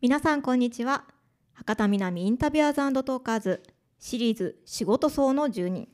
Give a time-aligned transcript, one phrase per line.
[0.00, 1.06] 皆さんこんにちは。
[1.54, 3.62] 博多南インタビュアーズトーカーズ
[3.98, 5.88] シリーズ仕事層の住人。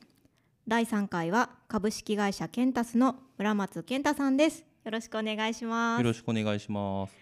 [0.67, 4.63] 第3回は株式会社ケンタスの村松健太さんです。
[4.83, 6.01] よろしくお願いします。
[6.01, 7.15] よろしくお願いします。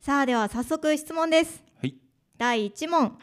[0.00, 1.60] さあでは早速質問です。
[1.82, 1.96] はい。
[2.36, 3.18] 第1問、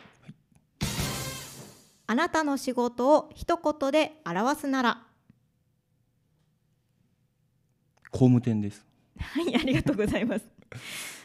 [2.08, 5.08] あなたの仕事を一言で表すなら。
[8.12, 8.86] 工務店です。
[9.18, 10.46] はいありがとうございます。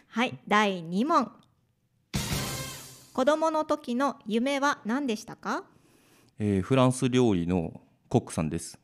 [0.06, 1.32] はい第2問
[3.20, 5.64] 子供の時の夢は何でしたか？
[6.38, 8.78] えーフランス料理のコックさんです。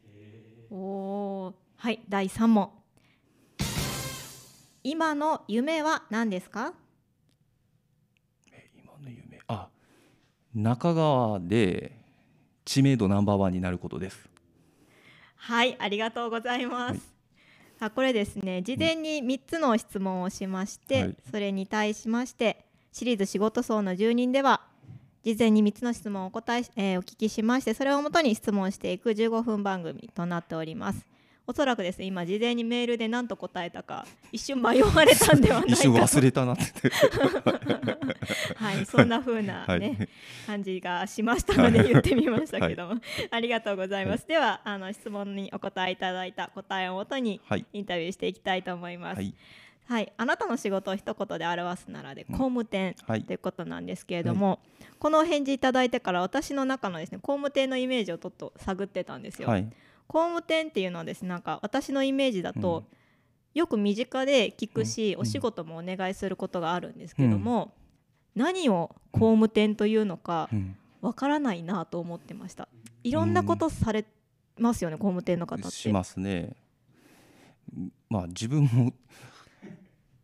[0.71, 2.71] おおーはい第3問。
[4.85, 6.75] 今の夢は何ですか？
[8.79, 9.41] 今の夢。
[9.49, 9.71] あ
[10.55, 11.99] 中川で
[12.67, 14.29] 知名度ナンバーワンになることです。
[15.37, 17.01] はいありがとうございます、
[17.81, 21.17] あこれですね事前に3つの質問をしまして、はい。
[21.31, 22.66] それに対しまして
[22.97, 24.63] シリーズ仕事層の住人では
[25.23, 31.07] 事前に3つの質問をお答えし、えーお聞きしましてそれをもとに質問していく15分番組となっております。
[31.47, 36.65] おそらくですね今事前にメールで何と答えたか一瞬迷われたんではないか 一瞬忘れたなって。
[38.57, 40.09] はい、そんな風なね、はい。
[40.47, 42.95] 感じがしましたので言ってみましたけども、
[43.31, 44.27] ありがとうございます。
[44.27, 47.67] ではあの質問にお答えいただいた答えをもとにはい。
[47.75, 49.23] インタビューしていきたいと思います。
[49.89, 53.23] ははい、いあなたの仕事を一言で表すならで工務店はい。
[53.23, 54.61] ということなんですけれども、
[54.99, 59.49] このお返事いただいてから私の中のですね工務店のイメージをちょっと探ってたんですよ。
[59.49, 59.69] はい。
[60.07, 62.85] 工務店っていうのはですねなんか私のイメージだと、
[63.55, 65.21] よく身近で聞くし、うん。
[65.21, 67.73] お仕事もお願いすることがあるんですけども、
[68.35, 70.77] 何を工務店というのかうん。
[71.01, 72.69] わからないなと思ってました。
[73.05, 74.05] いろんなことされ
[74.59, 75.77] ますよね、工務店の方って。
[75.77, 76.57] しますね。
[78.09, 78.93] まあ自分も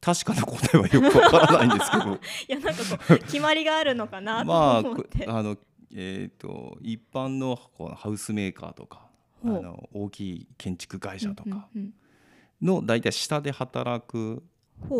[0.02, 2.18] 確かな答えはよくわからないんですけど。
[2.48, 5.56] いやなんかこう決まりがあるのかなまあと思って、こあの
[5.94, 9.06] えっ、と一般のこうハウスメーカーとか
[9.44, 11.94] あの大きい建築会社とかうん
[12.60, 14.42] の大体下で働く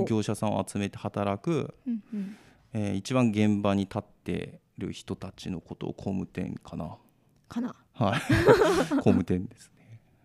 [0.09, 2.37] 業者さんを集めて働く、うんうん。
[2.75, 6.97] えー一番現場に立ってる人たちのことを工務店かな。
[7.49, 7.75] かな。
[7.93, 8.21] はい。
[8.97, 9.69] 工務店です。
[9.69, 9.72] ね。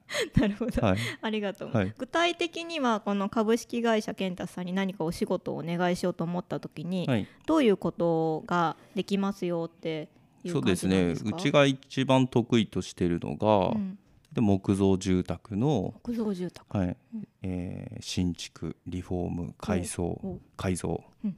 [0.39, 0.97] なるほど、はい。
[1.21, 1.93] ありがとう、はい。
[1.97, 7.27] 具体的にはこの株式会社健太さんに何かお仕事をお願いしようと思った時に、はい。
[7.45, 10.09] どういうことができますよって
[10.43, 11.11] いうそう感ですね。
[11.11, 13.97] うちが一番得意としているのが、うん。
[14.31, 16.97] で木造住宅の、木造住宅、はい。
[17.41, 21.35] えー新築リフォーム改装ほ改造うん。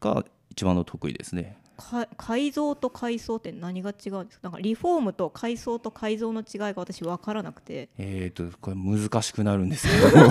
[0.00, 1.58] が一番の得意ですね。
[1.76, 4.44] か改造と改装って何が違うんですか？
[4.44, 7.88] なんかリフォームと改装と改造の違いが私分からなくて。
[7.98, 10.26] えー、とこれ難しくなるんですけど。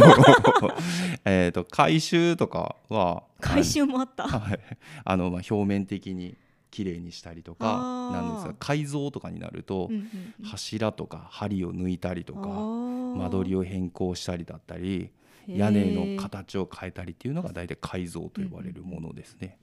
[1.25, 4.27] えーと改修とかは改修もあった？
[4.27, 4.59] はい、
[5.03, 6.35] あのまあ表面的に
[6.71, 10.45] 綺麗にしたりとかなんですが改造とかになるとうんうんうん。
[10.45, 13.15] 柱とか梁を抜いたりとあかー。
[13.15, 15.11] 間取りを変更したりだったり
[15.47, 19.57] 屋根の形を変えたりっていうのが大体改造と呼ばれるものですね。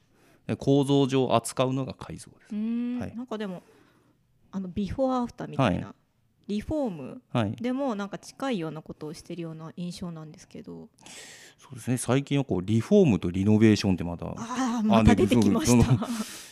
[0.51, 2.55] で構造上扱うのが改造です。
[2.55, 3.17] はい。
[3.17, 3.63] なんかでも
[4.51, 5.95] あのビフォーアフターみたいな、は
[6.49, 10.89] リフォームはい、でもなんか近いようなことをしてるような印象なんですけど。
[11.59, 11.97] そうですね。
[11.99, 16.09] 最近はこうリフォームとリノベーションってまたああまた出てきました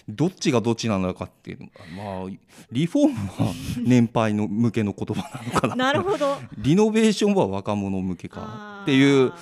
[0.08, 2.38] どっちがどっちなのかっていうのまあ
[2.72, 3.54] リフォームは
[3.84, 5.76] 年配の向けの言葉なのかな。
[5.76, 6.38] なるほど。
[6.56, 9.32] リノベーションは若者向けかっていう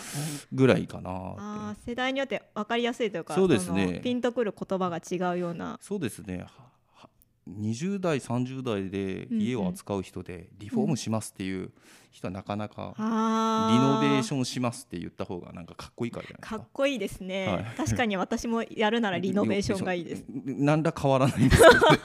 [0.53, 3.93] ぐらいかな世代によって分かりやすいというかそうですね。
[3.93, 5.79] のピンとくる言葉が違うような。
[5.81, 6.39] そうですね。
[6.39, 6.51] は
[6.95, 7.09] は
[7.49, 11.71] 20代30代で家を扱う人でリフォームしますっていう
[12.17, 16.59] 人はなかなかリノベーションしますって言った方がなんかかっこいいからじゃないですか。
[16.59, 17.65] かっこいいですね、はい。
[17.77, 20.25] 確かに私もやるならリノベーションがいいです。
[20.47, 21.99] 何ら変わらないんですけど、ね、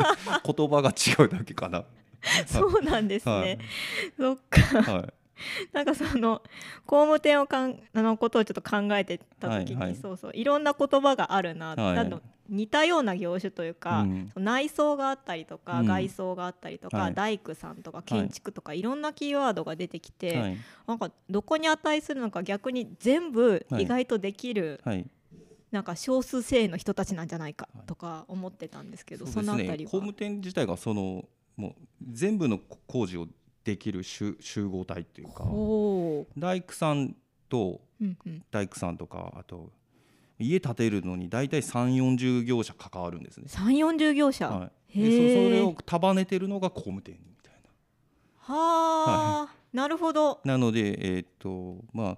[0.57, 1.85] 言葉が違うだけかな。
[2.45, 3.59] そうなんですね、はい。
[4.17, 4.91] そっか。
[4.91, 5.13] はい
[5.73, 6.41] なんかその
[6.85, 9.95] 工務店をかんあのことをちょっと考えてた時に、はいはい。
[9.95, 12.21] そうそういろんな言葉があるな、はい。
[12.49, 14.31] 似たような業種というか、うん。
[14.35, 15.85] 内装があったりとか、うん。
[15.85, 17.13] 外装があったりとか、はい。
[17.13, 20.57] 大工さんとか建築とか、い、ろんなキーワードが出てきて、はい。
[20.87, 23.83] なんかどこに値するのか逆に全部はい。
[23.83, 25.05] 意外とできる、はい。
[25.71, 29.75] なんか少数精鋭の人たちなんじゃないかとか思ってたんですけど、そのあたりは。
[29.75, 31.23] ね工務店自体がその
[31.55, 31.73] もう
[32.11, 33.27] 全部の工事を
[33.63, 35.45] できる集集合体っていうか。
[36.37, 37.15] 大工さん
[37.49, 37.81] と
[38.51, 39.71] 大工さんとかあと
[40.39, 43.45] 家建てるのに大体3 4 0業者関わるんですね。
[43.47, 47.53] 3 4 0業者、はい、へでそれを束ねてるのが工務店みたい
[48.39, 50.41] はあ、なるほど。
[50.43, 50.53] な。
[50.53, 52.17] なのでえーっとま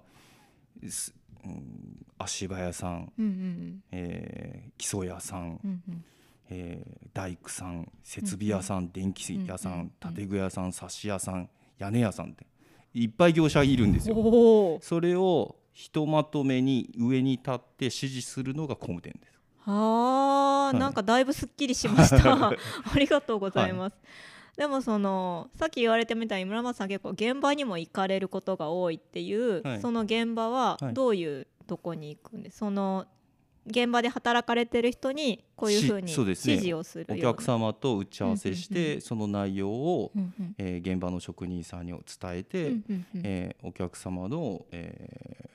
[0.88, 1.14] す
[1.44, 6.04] うん足場屋さん、うんうんえー基礎屋さん、うんうん
[6.50, 11.48] えー大工さん設備屋さん、電気屋さん、うんうん建具屋さんサッシ屋さん
[11.78, 12.46] 屋根屋さんって
[12.92, 14.78] いっぱい業者いるんですよ。
[14.80, 19.34] それをひとまとめに上に立って指示するのが工務店です。
[19.58, 22.48] はあ、いなんかだいぶすっきりしました。
[22.50, 23.96] ありがとうございます。
[24.56, 33.06] でもそのさっき言われてみたいに村松さん結構現場にも行かれることが多いっていう、はいその現場ははいどういうとこに行くんです、その
[33.66, 37.30] 現場で働かれてる人にこういうふうに指示をするおような。
[37.30, 40.18] 客様と打ち合わせしてその内容を、う
[40.58, 42.82] えー現場の職人さんに伝えて、う
[43.22, 45.48] えーお客様の、え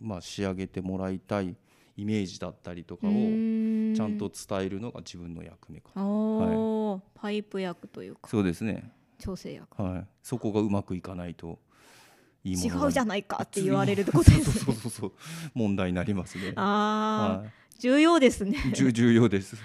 [0.00, 1.56] ーまあ、仕上げてもらいたい
[1.96, 6.04] イメージだったりとかをちゃんと伝えるのが自分の役目かな。
[6.04, 7.00] おー。
[7.14, 8.28] パイプ役というか。
[8.28, 9.82] そうですね、調整役。
[9.82, 11.58] はい、そこがうまくいかないと
[12.44, 15.12] いいも違のがうじゃないかって言われるってことですねそうそうそうそう
[15.54, 16.52] 問題になりますね。
[16.56, 19.56] ああ、はい重要ですね重重要です。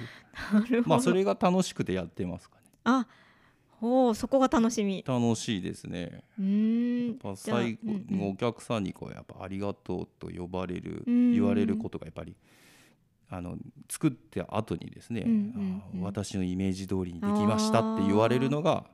[0.51, 2.61] なるほど、まあそれが楽しくてやってますかね。
[2.85, 3.05] あ
[3.81, 6.23] おーそこが楽しみ楽しいですね。
[6.39, 12.35] うーん最後、うんうんお客さんにこうやっぱありがとうと呼ばれるうん言われることがやっぱり
[13.29, 18.85] あの作って後にですね、うんうん私のイメージ通りにできましたって言われるのが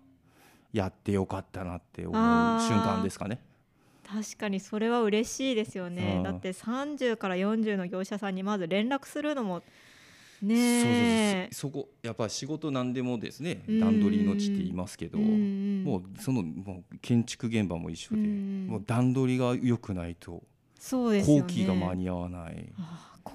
[0.73, 2.13] やってよかったなって思う
[2.59, 3.39] 瞬間ですかね。
[4.07, 6.15] 確かにそれは嬉しいですよね。
[6.17, 6.23] うん。
[6.23, 9.63] だって30から40の業者さんにまず連絡するのも
[10.41, 10.55] ね。
[10.55, 13.79] えそこやっぱ仕事何でもですねうん。
[13.79, 18.67] 段取りの地って言いますけど、うんもうそのもう建築現場も一緒で、うん。
[18.67, 20.43] もう段取りが良くないと
[20.79, 22.71] そうです工期が間に合わない。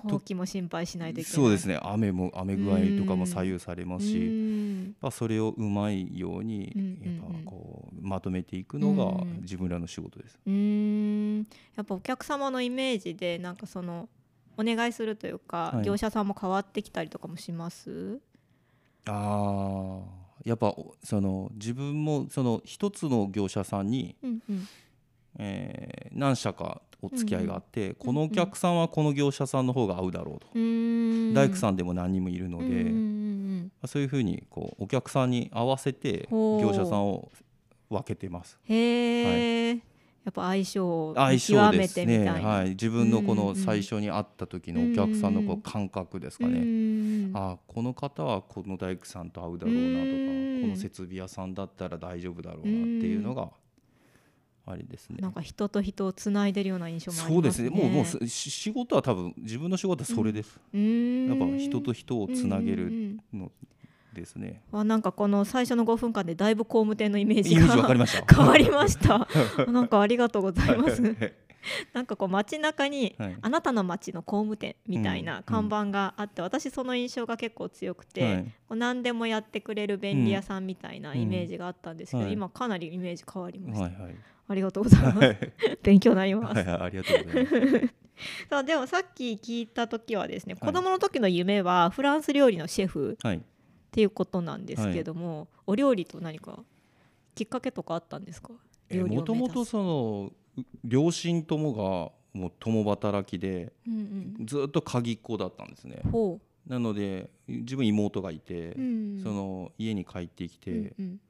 [0.05, 1.35] 後期も心配しないといけない。
[1.35, 1.79] そうですね。
[1.83, 4.97] 雨も雨具合とかも左右されますし、うん。
[5.01, 9.41] まあ、それをうまいようにやっぱこうまとめていくのがうん。
[9.43, 10.39] 自分らの仕事です。
[10.47, 11.39] うーん。
[11.77, 14.09] やっぱお客様のイメージでなんかその
[14.57, 15.85] お願いするというか、はい。
[15.85, 18.21] 業者さんも変わってきたりとかもします？
[19.07, 24.69] ああやっぱおその自分もその一つの業者さんに、うんうん。
[25.39, 30.47] えー何社かお付き合いがあって、んこのお客さんはこの業者さんの方が合うだろうと、
[31.35, 37.31] 大工さんでも何人もいるので、そういうふうにこうお客さんに合わせて業者さんを
[37.89, 38.59] 分けてます。
[38.65, 39.75] へえ、
[40.25, 42.45] やっぱ相性を相見極め性ですてみたいな、ね。
[42.45, 47.33] はい、自分のこの最初に会った時のお客さんのこう感覚ですかうね、ん。
[47.35, 50.05] あこの方はこの大工さんと合うだろうなとかう
[50.59, 50.61] ん。
[50.63, 53.51] この設備屋さんだったら大丈夫だろうなっていうのが
[54.67, 55.19] あれですね。
[55.21, 57.69] なんか人と人をつないでるような印象もありそうでますね。
[57.69, 61.29] すねもうもう仕事は多分自分の仕事はそれです、うーん。
[61.29, 63.53] やっぱ人と人をつなげうんるうんの
[64.13, 68.35] ですね、うんあなんかこの最初の5分間でだいぶ工務店のイメージイメージりました。
[68.35, 69.29] 変わりました。
[69.71, 71.03] なんかありがとうございます。
[71.03, 71.33] はい
[71.93, 73.37] なんかこう街中にはい。
[73.41, 84.15] あなたの街の工務店みたいうんな看板があって、私その印象が結構強くて、は何でもやってくれる便利屋さんみたいなイメージがあったんですけど、今かなりイメージ変わりました、はいはい
[84.51, 85.19] ありがとうございます。
[85.19, 85.53] はい。
[85.83, 87.95] 勉強になります、はいはいありがとうございます。
[88.51, 90.73] さあでもさっき聞いた時はですね、はい。
[90.73, 93.37] 子供の時の夢はフランス料理のシェフはい。
[93.37, 93.41] っ
[93.93, 96.65] ていうことなんですけども、お料理と何か
[97.35, 98.53] きっかけとかあったんですか？
[98.93, 106.03] もともとそのう両親ともがもう共働きでうんずっと鍵っ子だったんですね。
[106.67, 111.21] なので自分妹がいて、う、うん、その家に帰ってきて、うんうん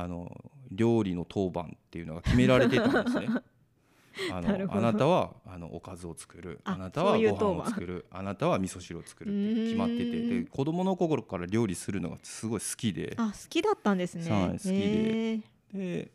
[0.00, 0.30] あの
[0.70, 3.28] 料理の当番っていうのが決められてたんですね。
[4.32, 6.60] あのあなたはあのおかずを作る。
[6.64, 8.06] ああなたはご飯を作る。
[8.10, 10.04] あなたは味噌汁を作るって決まってて。
[10.04, 13.14] で子供の頃から料理するのがすごい好きで。
[13.18, 15.40] あ好きだったんですね、はい好きで。
[15.72, 16.10] で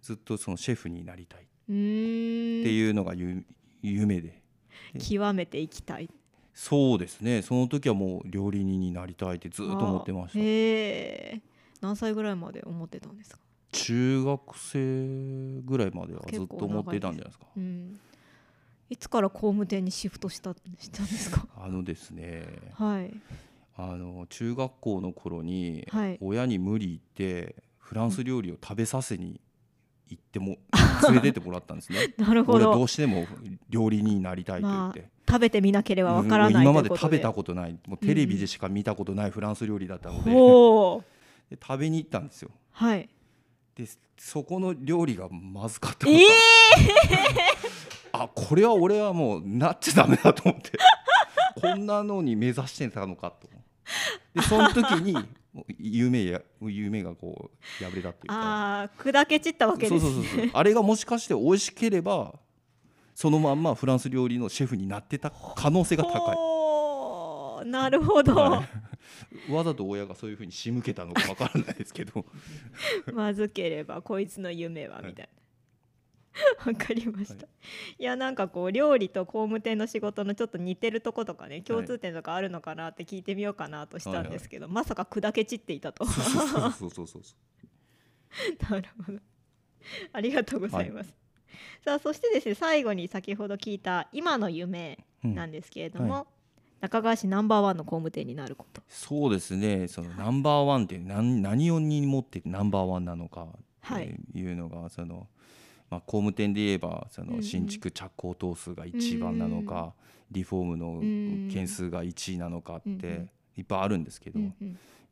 [0.00, 3.44] ずっとそのシェフになりたいっていうのがゆ
[3.82, 4.42] 夢で。
[4.98, 6.08] 極めていきたい。
[6.54, 7.42] そうですね。
[7.42, 10.38] その時はもう料理人になりたいってずっと思ってました。
[10.38, 10.46] あへ
[11.36, 11.40] え
[11.80, 13.38] 何歳ぐらいまで思ってたんですか、
[13.72, 17.46] 中学生ぐらいまではずっと思っていたんじゃないですか。
[17.56, 18.00] うん、
[18.90, 21.46] いつから工務店にシフトしたしたんですか？
[21.56, 22.46] あのですね。
[22.74, 23.12] はい。
[23.76, 26.18] あの中学校の頃にはい。
[26.20, 29.40] 親に無理言ってフランス料理を食べさせに
[30.08, 30.58] 行っても
[31.06, 32.14] 連れてってもらったんですね。
[32.18, 32.72] なるほど。
[32.72, 33.26] どうしても
[33.70, 37.78] 料理人になりたいと言って、食べてみなければわからないうん今まで食べたことない。
[37.86, 41.09] もうテレビでしか見たことないフランス料理だったので,、ほう
[41.50, 42.50] で食べに行ったんですよ。
[42.70, 43.08] はい。
[43.74, 43.84] で
[44.16, 47.18] そこの料理がまずかったのえか、え
[48.12, 50.78] あこれは俺はもうなっちゃダメだと思って。
[51.60, 53.48] こんなのに目指してたのかと。
[54.34, 55.16] でその時に
[55.78, 58.34] 夢や夢がこう破れたっていうか。
[58.34, 60.50] ああ砕け散ったわけですそうそうそうそう。
[60.52, 62.38] あれがもしかして美味しければ
[63.14, 66.34] そのまんまフランス料理のシェフになってた可能性が高い。
[66.36, 68.68] ほーなるほど、はい、
[69.48, 72.24] わざと親がそういうふうに仕向けたのかわからないですけど。
[73.12, 75.40] まずければこいつの夢はみたいな。
[76.64, 77.48] わかりました、、は
[77.98, 78.02] い。
[78.04, 86.04] やなんかこう料理と工務店の仕事のちょっと似てるとことかね共通点とかあるのかなって聞いてみようかなとしたんですけど、まさか砕け散っていたと。
[86.06, 87.22] そうそうそうそう
[88.70, 89.18] なるほど。
[90.12, 91.14] ありがとうございます、
[91.84, 96.26] さあそしてですね最後に先ほど聞いた今の夢うんなんですけれども、は
[96.80, 98.82] 中川市ナンバーワンの工務店になること。
[98.88, 99.88] そうですね。
[99.88, 103.46] そのナンバーワンって何何をに持ってナンバーワンなのか
[103.94, 105.26] っていうのが、その
[105.90, 109.92] まあ、工務店で言えばその新築着工棟数が一番なのか、
[110.30, 114.38] リフォームの件数が1位なのかっていっぱいあるんですけど、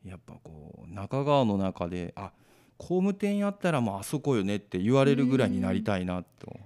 [0.04, 2.30] やっぱこう中川の中であ
[2.76, 6.56] 工務店やったらもうあそこよねって言われるぐらいになりたいなと、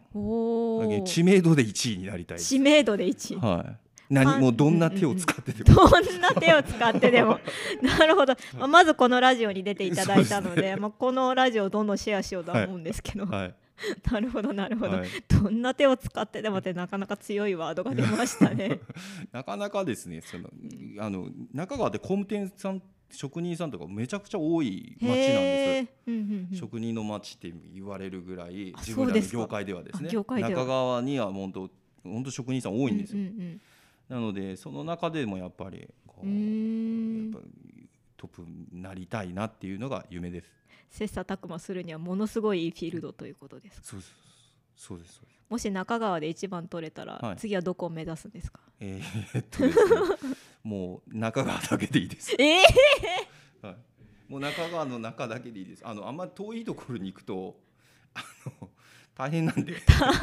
[1.06, 3.40] 知名度で1位になりたい知名度で1位。
[3.40, 3.78] はい、
[4.12, 7.40] 何もどんな手を使ってても、どんな手を使ってでも。
[7.99, 13.54] なるほど、まあ、まずこのラジオに出ていただいたのでそうですまあ、このラジオをどんどんシェアしようとは思うんですけど、はい。
[14.12, 18.81] なるほどなるほど、はい、どんな手を使ってでもってなかなか強いワードが出ましたね。
[19.33, 20.21] なかなかですね。
[20.21, 20.50] その
[20.99, 25.92] あの中川って工務店さん職人さんとかめちゃくちゃ多い町なんです。
[26.07, 26.57] うんうんうん。
[26.57, 30.11] 職人の町って言われるぐらいあ自分らの業界ではですね。
[30.11, 31.71] 中川には本当
[32.04, 33.61] 本当職人さん多いんですよ、うんうん
[34.12, 36.33] なのでその中でもやっぱりこうや
[37.31, 37.38] っぱ
[38.19, 40.50] トップになりたいなっていうのが夢です。
[40.90, 43.87] 切磋琢磨するにはものすごいいいフィールドということですか？
[43.87, 44.12] そうです。
[44.76, 45.23] そうです。
[45.49, 47.37] もし中川で一番取れたら、はい。
[47.38, 48.61] 次はどこを目指すんですか？
[48.81, 49.73] えーっとね。
[50.62, 52.37] もう中川だけでいいです。
[52.38, 52.59] え
[53.62, 53.76] はい、
[54.28, 55.87] もう中川の中だけでいいです。
[55.87, 57.59] あのあんまり遠いところに行くと
[58.12, 58.23] あ
[58.61, 58.69] の
[59.14, 59.75] 大変なんで、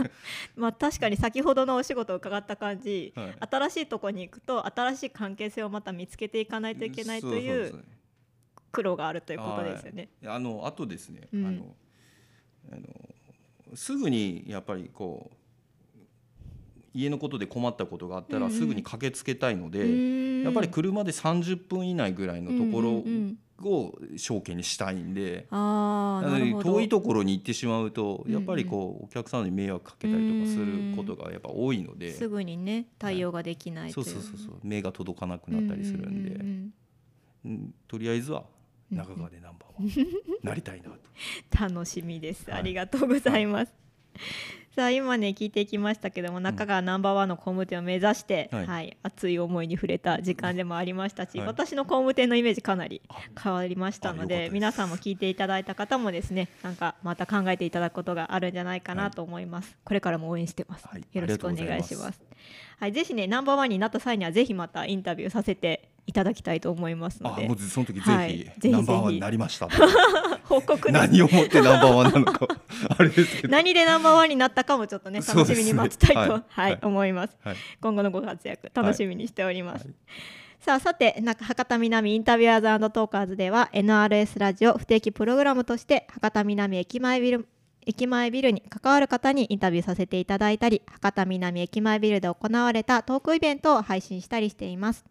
[0.55, 3.35] まあ確かに先ほどのお仕事を伺った感じ、はい。
[3.49, 7.85] 新しいとこに行くと新しい関係性をまた見つけていかないといけないといそう
[8.71, 10.09] 苦労があるということですよね。
[10.25, 11.45] あのあとですね、うん。
[11.45, 11.75] あの
[12.71, 12.75] あ
[13.71, 15.37] のすぐにやっぱりこう
[16.93, 18.49] 家のことで困ったことがあったうんうん。
[18.49, 20.43] らすぐに駆けつけたいので、うーん。
[20.45, 25.47] やっぱり車で30分以内ぐらいのところうんうんうんを証券にしたいんで。
[25.51, 26.21] な
[26.63, 28.33] 遠いところに行ってしまうとうんうん。
[28.33, 34.05] やっぱりこうお客さんに迷惑かけたりとかすることがやっぱ多いので、すぐにね対応ができないという。
[34.05, 34.59] うそそうそうそう。
[34.63, 36.73] 目が届かなくなったりするんで、うううん
[37.45, 37.73] うん。
[37.87, 38.45] とりあえずは
[38.91, 40.07] うん中川でナンバーワン。
[40.43, 40.97] なりたいなと。
[41.51, 43.73] 楽しみです、はいありがとうございます、
[44.75, 51.47] さあ今ね聞いていきましたけども中川ナンバーワンの工務店を目指して、ははいい熱い思いに触れた時間でもありましたし、はい。
[51.47, 61.05] 私の工務店のイメージかなりあ変わりましたので皆さんも聞いていただいた方もですねなんかまた考えていただくことがあるんじゃないかなと思います、これからも応援してます、はい。
[61.11, 62.21] よろしくお願いします。
[62.79, 67.45] はい、ぜひねナンバーワンになった際にはぜひまたインタビューさせていただきたいと思いますので。
[67.45, 68.71] あもうその時ぜひ,、はいぜひぜひ。
[68.71, 69.67] ナンバーワンになりました
[70.49, 72.47] 報告何をもってナンバーワンなのか。
[72.97, 76.29] あれですけど、何でナンバーワンになったかもちょっとね楽しみに待ちたいと、はい。
[76.29, 76.79] はいはい。
[76.81, 77.37] 思います。
[77.43, 77.55] はい。
[77.79, 79.93] 今後のご活躍楽しみにしております、はい。
[80.59, 87.47] さあさてな博多南インタビュアーズトーカーズでは NRS ラジオ不定期プログラムとして博多南駅前ビル
[87.85, 95.05] 駅前ビルに関わる方にインタビューさせていただいたり博多南駅前ビルで行われたトークイベントを配信したりしています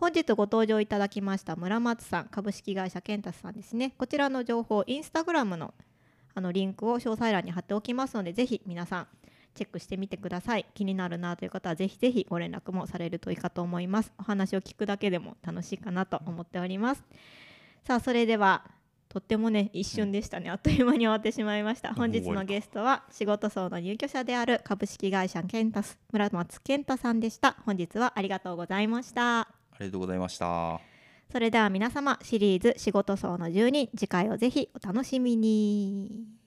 [0.00, 3.92] 本日ご登場いただきました村松さん株式会社ケンタスさんですね。
[3.98, 5.74] こちらの情報インスタグラムの
[6.34, 9.08] あのリンクを詳細欄に貼っておきますのでぜひ皆さん
[9.54, 10.64] チェックしてみてください。
[10.72, 14.10] 気になるなという方はぜひぜひご連絡もされるといいかと思います。
[14.18, 17.04] お話を聞くだけでも楽しいかなと思っております。
[17.84, 18.64] さあそれでは
[19.10, 21.92] とってもね一瞬でしたね、あっという間に終わってしまいました。
[21.92, 27.58] 本日のゲストは仕事層の入居者である株式会社ケンタス村松健太さんでした。
[27.66, 29.40] 本日はありがとうございました。
[29.40, 30.80] ありがとうございました。
[31.30, 36.39] それでは皆様シリーズ仕事層の12次回をぜひお楽しみに。